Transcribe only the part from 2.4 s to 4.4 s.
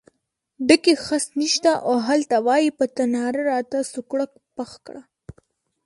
وایې په تناره راته سوکړک